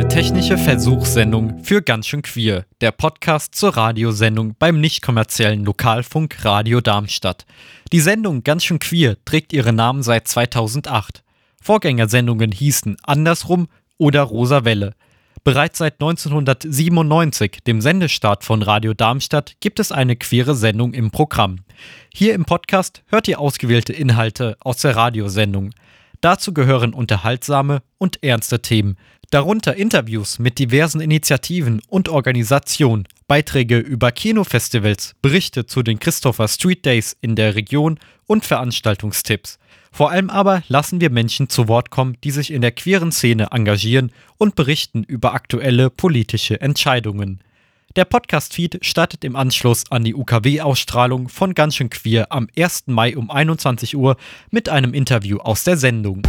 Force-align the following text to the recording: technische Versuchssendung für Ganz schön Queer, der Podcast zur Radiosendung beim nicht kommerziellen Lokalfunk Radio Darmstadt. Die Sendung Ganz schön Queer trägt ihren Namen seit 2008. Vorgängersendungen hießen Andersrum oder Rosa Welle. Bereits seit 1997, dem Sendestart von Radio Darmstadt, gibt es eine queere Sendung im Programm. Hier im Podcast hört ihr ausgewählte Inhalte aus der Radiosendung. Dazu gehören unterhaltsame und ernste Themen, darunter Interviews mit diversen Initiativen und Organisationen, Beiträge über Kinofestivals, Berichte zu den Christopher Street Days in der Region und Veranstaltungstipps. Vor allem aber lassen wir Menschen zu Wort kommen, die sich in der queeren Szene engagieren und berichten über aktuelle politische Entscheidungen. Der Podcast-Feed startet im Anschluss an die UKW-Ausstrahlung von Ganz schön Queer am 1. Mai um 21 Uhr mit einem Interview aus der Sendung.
technische 0.00 0.56
Versuchssendung 0.56 1.62
für 1.62 1.82
Ganz 1.82 2.06
schön 2.06 2.22
Queer, 2.22 2.64
der 2.80 2.92
Podcast 2.92 3.54
zur 3.54 3.76
Radiosendung 3.76 4.56
beim 4.58 4.80
nicht 4.80 5.02
kommerziellen 5.02 5.66
Lokalfunk 5.66 6.46
Radio 6.46 6.80
Darmstadt. 6.80 7.44
Die 7.92 8.00
Sendung 8.00 8.42
Ganz 8.42 8.64
schön 8.64 8.78
Queer 8.78 9.18
trägt 9.26 9.52
ihren 9.52 9.76
Namen 9.76 10.02
seit 10.02 10.26
2008. 10.28 11.22
Vorgängersendungen 11.60 12.52
hießen 12.52 12.96
Andersrum 13.02 13.68
oder 13.98 14.22
Rosa 14.22 14.64
Welle. 14.64 14.94
Bereits 15.44 15.76
seit 15.76 16.00
1997, 16.00 17.58
dem 17.66 17.82
Sendestart 17.82 18.44
von 18.44 18.62
Radio 18.62 18.94
Darmstadt, 18.94 19.56
gibt 19.60 19.78
es 19.78 19.92
eine 19.92 20.16
queere 20.16 20.54
Sendung 20.54 20.94
im 20.94 21.10
Programm. 21.10 21.58
Hier 22.14 22.32
im 22.32 22.46
Podcast 22.46 23.02
hört 23.08 23.28
ihr 23.28 23.38
ausgewählte 23.38 23.92
Inhalte 23.92 24.56
aus 24.60 24.78
der 24.78 24.96
Radiosendung. 24.96 25.74
Dazu 26.22 26.54
gehören 26.54 26.94
unterhaltsame 26.94 27.82
und 27.98 28.22
ernste 28.22 28.62
Themen, 28.62 28.96
darunter 29.32 29.74
Interviews 29.74 30.38
mit 30.38 30.58
diversen 30.58 31.00
Initiativen 31.00 31.80
und 31.88 32.10
Organisationen, 32.10 33.08
Beiträge 33.26 33.78
über 33.78 34.12
Kinofestivals, 34.12 35.14
Berichte 35.22 35.64
zu 35.64 35.82
den 35.82 35.98
Christopher 35.98 36.48
Street 36.48 36.84
Days 36.84 37.16
in 37.22 37.34
der 37.34 37.54
Region 37.54 37.98
und 38.26 38.44
Veranstaltungstipps. 38.44 39.58
Vor 39.90 40.10
allem 40.10 40.28
aber 40.28 40.62
lassen 40.68 41.00
wir 41.00 41.08
Menschen 41.08 41.48
zu 41.48 41.66
Wort 41.66 41.90
kommen, 41.90 42.18
die 42.24 42.30
sich 42.30 42.52
in 42.52 42.60
der 42.60 42.72
queeren 42.72 43.10
Szene 43.10 43.48
engagieren 43.52 44.12
und 44.36 44.54
berichten 44.54 45.02
über 45.02 45.32
aktuelle 45.32 45.88
politische 45.88 46.60
Entscheidungen. 46.60 47.40
Der 47.96 48.04
Podcast-Feed 48.04 48.84
startet 48.84 49.24
im 49.24 49.36
Anschluss 49.36 49.84
an 49.90 50.04
die 50.04 50.14
UKW-Ausstrahlung 50.14 51.30
von 51.30 51.54
Ganz 51.54 51.76
schön 51.76 51.90
Queer 51.90 52.26
am 52.30 52.48
1. 52.56 52.84
Mai 52.86 53.16
um 53.16 53.30
21 53.30 53.96
Uhr 53.96 54.16
mit 54.50 54.68
einem 54.68 54.92
Interview 54.92 55.38
aus 55.38 55.64
der 55.64 55.78
Sendung. 55.78 56.22